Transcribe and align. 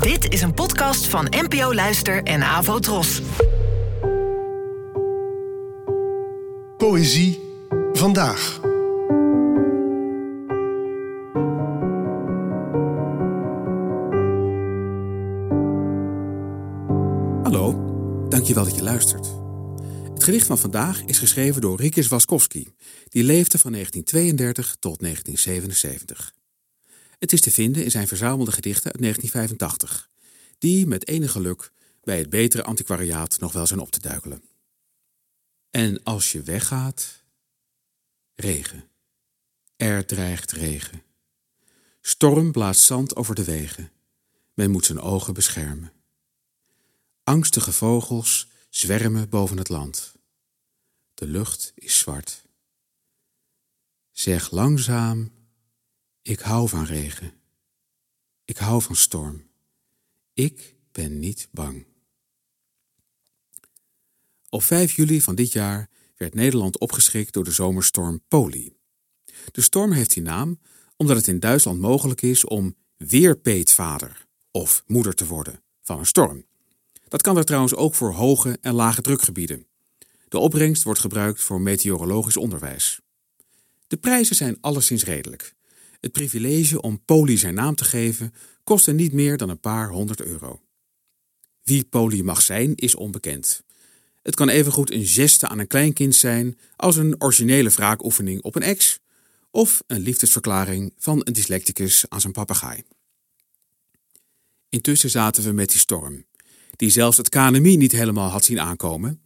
Dit 0.00 0.32
is 0.32 0.42
een 0.42 0.54
podcast 0.54 1.06
van 1.06 1.26
NPO 1.30 1.74
Luister 1.74 2.22
en 2.22 2.42
Avo 2.42 2.78
Tros. 2.78 3.22
Poëzie 6.76 7.40
vandaag. 7.92 8.60
Hallo, 17.42 18.26
dankjewel 18.28 18.64
dat 18.64 18.74
je 18.74 18.82
luistert. 18.82 19.28
Het 20.14 20.24
gedicht 20.24 20.46
van 20.46 20.58
vandaag 20.58 21.04
is 21.04 21.18
geschreven 21.18 21.60
door 21.60 21.80
Rikis 21.80 22.08
Waskowski, 22.08 22.74
die 23.08 23.24
leefde 23.24 23.58
van 23.58 23.72
1932 23.72 24.76
tot 24.78 24.98
1977. 25.00 26.32
Het 27.22 27.32
is 27.32 27.40
te 27.40 27.50
vinden 27.50 27.84
in 27.84 27.90
zijn 27.90 28.08
verzamelde 28.08 28.52
gedichten 28.52 28.92
uit 28.92 29.00
1985, 29.00 30.10
die 30.58 30.86
met 30.86 31.08
enig 31.08 31.30
geluk 31.30 31.72
bij 32.02 32.18
het 32.18 32.30
betere 32.30 32.62
antiquariaat 32.62 33.40
nog 33.40 33.52
wel 33.52 33.66
zijn 33.66 33.80
op 33.80 33.90
te 33.90 34.00
duikelen. 34.00 34.42
En 35.70 36.02
als 36.02 36.32
je 36.32 36.42
weggaat, 36.42 37.22
regen. 38.34 38.88
Er 39.76 40.06
dreigt 40.06 40.52
regen. 40.52 41.02
Storm 42.00 42.52
blaast 42.52 42.80
zand 42.80 43.16
over 43.16 43.34
de 43.34 43.44
wegen. 43.44 43.92
Men 44.54 44.70
moet 44.70 44.84
zijn 44.84 45.00
ogen 45.00 45.34
beschermen. 45.34 45.92
Angstige 47.24 47.72
vogels 47.72 48.48
zwermen 48.70 49.28
boven 49.28 49.56
het 49.56 49.68
land. 49.68 50.12
De 51.14 51.26
lucht 51.26 51.72
is 51.74 51.98
zwart. 51.98 52.44
Zeg 54.10 54.50
langzaam, 54.50 55.41
ik 56.22 56.40
hou 56.40 56.68
van 56.68 56.84
regen. 56.84 57.32
Ik 58.44 58.56
hou 58.56 58.82
van 58.82 58.96
storm. 58.96 59.46
Ik 60.34 60.74
ben 60.92 61.18
niet 61.18 61.48
bang. 61.50 61.86
Op 64.48 64.62
5 64.62 64.92
juli 64.92 65.20
van 65.20 65.34
dit 65.34 65.52
jaar 65.52 65.88
werd 66.16 66.34
Nederland 66.34 66.78
opgeschrikt 66.78 67.32
door 67.32 67.44
de 67.44 67.52
zomerstorm 67.52 68.22
Poli. 68.28 68.76
De 69.52 69.60
storm 69.60 69.92
heeft 69.92 70.14
die 70.14 70.22
naam 70.22 70.60
omdat 70.96 71.16
het 71.16 71.28
in 71.28 71.40
Duitsland 71.40 71.80
mogelijk 71.80 72.22
is 72.22 72.44
om 72.44 72.76
weerpeetvader 72.96 74.26
of 74.50 74.82
moeder 74.86 75.14
te 75.14 75.26
worden 75.26 75.62
van 75.82 75.98
een 75.98 76.06
storm. 76.06 76.44
Dat 77.08 77.22
kan 77.22 77.36
er 77.36 77.44
trouwens 77.44 77.74
ook 77.74 77.94
voor 77.94 78.12
hoge 78.12 78.58
en 78.60 78.74
lage 78.74 79.02
drukgebieden. 79.02 79.66
De 80.28 80.38
opbrengst 80.38 80.82
wordt 80.82 81.00
gebruikt 81.00 81.42
voor 81.42 81.60
meteorologisch 81.60 82.36
onderwijs. 82.36 83.00
De 83.86 83.96
prijzen 83.96 84.36
zijn 84.36 84.58
alleszins 84.60 85.04
redelijk. 85.04 85.54
Het 86.02 86.12
privilege 86.12 86.80
om 86.80 87.04
Poli 87.04 87.38
zijn 87.38 87.54
naam 87.54 87.74
te 87.74 87.84
geven 87.84 88.34
kostte 88.64 88.92
niet 88.92 89.12
meer 89.12 89.36
dan 89.36 89.48
een 89.48 89.60
paar 89.60 89.88
honderd 89.88 90.22
euro. 90.22 90.60
Wie 91.62 91.84
Poli 91.84 92.22
mag 92.22 92.42
zijn 92.42 92.74
is 92.74 92.94
onbekend. 92.94 93.62
Het 94.22 94.34
kan 94.34 94.48
evengoed 94.48 94.90
een 94.90 95.06
geste 95.06 95.48
aan 95.48 95.58
een 95.58 95.66
kleinkind 95.66 96.14
zijn 96.14 96.58
als 96.76 96.96
een 96.96 97.22
originele 97.22 97.70
wraakoefening 97.70 98.42
op 98.42 98.54
een 98.54 98.62
ex 98.62 99.00
of 99.50 99.82
een 99.86 100.00
liefdesverklaring 100.00 100.92
van 100.98 101.20
een 101.24 101.32
dyslecticus 101.32 102.04
aan 102.08 102.20
zijn 102.20 102.32
papegaai. 102.32 102.82
Intussen 104.68 105.10
zaten 105.10 105.44
we 105.44 105.52
met 105.52 105.70
die 105.70 105.78
storm, 105.78 106.24
die 106.76 106.90
zelfs 106.90 107.16
het 107.16 107.28
KNMI 107.28 107.76
niet 107.76 107.92
helemaal 107.92 108.28
had 108.28 108.44
zien 108.44 108.60
aankomen 108.60 109.22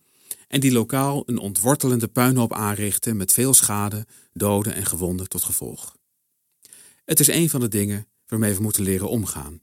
en 0.48 0.60
die 0.60 0.72
lokaal 0.72 1.22
een 1.27 1.38
ontwortelende 1.38 2.08
puinhoop 2.08 2.52
aanrichtte 2.52 3.14
met 3.14 3.32
veel 3.32 3.54
schade, 3.54 4.06
doden 4.32 4.74
en 4.74 4.86
gewonden 4.86 5.28
tot 5.28 5.42
gevolg. 5.42 5.97
Het 7.06 7.20
is 7.20 7.28
een 7.28 7.50
van 7.50 7.60
de 7.60 7.68
dingen 7.68 8.06
waarmee 8.26 8.54
we 8.54 8.62
moeten 8.62 8.82
leren 8.82 9.08
omgaan. 9.08 9.60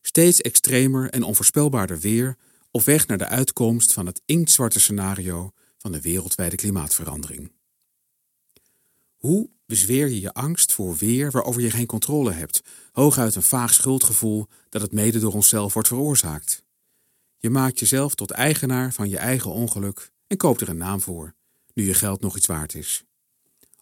Steeds 0.00 0.40
extremer 0.40 1.10
en 1.10 1.22
onvoorspelbaarder 1.22 1.98
weer 1.98 2.36
op 2.70 2.82
weg 2.82 3.06
naar 3.06 3.18
de 3.18 3.26
uitkomst 3.26 3.92
van 3.92 4.06
het 4.06 4.22
inktzwarte 4.24 4.80
scenario 4.80 5.50
van 5.78 5.92
de 5.92 6.00
wereldwijde 6.00 6.56
klimaatverandering. 6.56 7.52
Hoe 9.16 9.50
bezweer 9.66 10.08
je 10.08 10.20
je 10.20 10.32
angst 10.32 10.72
voor 10.72 10.96
weer 10.96 11.30
waarover 11.30 11.62
je 11.62 11.70
geen 11.70 11.86
controle 11.86 12.32
hebt, 12.32 12.62
hooguit 12.92 13.34
een 13.34 13.42
vaag 13.42 13.74
schuldgevoel 13.74 14.46
dat 14.68 14.82
het 14.82 14.92
mede 14.92 15.18
door 15.18 15.32
onszelf 15.32 15.72
wordt 15.72 15.88
veroorzaakt? 15.88 16.64
Je 17.36 17.50
maakt 17.50 17.78
jezelf 17.78 18.14
tot 18.14 18.30
eigenaar 18.30 18.92
van 18.92 19.08
je 19.08 19.18
eigen 19.18 19.50
ongeluk 19.50 20.10
en 20.26 20.36
koopt 20.36 20.60
er 20.60 20.68
een 20.68 20.76
naam 20.76 21.00
voor, 21.00 21.34
nu 21.74 21.86
je 21.86 21.94
geld 21.94 22.20
nog 22.20 22.36
iets 22.36 22.46
waard 22.46 22.74
is. 22.74 23.04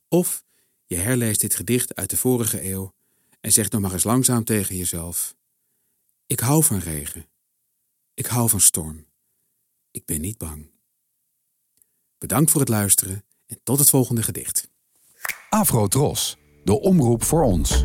Of 0.08 0.44
je 0.84 0.96
herleest 0.96 1.40
dit 1.40 1.54
gedicht 1.54 1.94
uit 1.94 2.10
de 2.10 2.16
vorige 2.16 2.70
eeuw 2.70 2.94
en 3.40 3.52
zegt 3.52 3.72
nog 3.72 3.80
maar 3.80 3.92
eens 3.92 4.04
langzaam 4.04 4.44
tegen 4.44 4.76
jezelf: 4.76 5.34
Ik 6.26 6.40
hou 6.40 6.64
van 6.64 6.78
regen. 6.78 7.28
Ik 8.14 8.26
hou 8.26 8.48
van 8.48 8.60
storm. 8.60 9.06
Ik 9.90 10.04
ben 10.04 10.20
niet 10.20 10.38
bang. 10.38 10.70
Bedankt 12.18 12.50
voor 12.50 12.60
het 12.60 12.68
luisteren 12.68 13.24
en 13.46 13.60
tot 13.62 13.78
het 13.78 13.90
volgende 13.90 14.22
gedicht. 14.22 14.68
Afro 15.48 15.86
Tros, 15.86 16.36
de 16.64 16.80
omroep 16.80 17.22
voor 17.22 17.42
ons. 17.42 17.84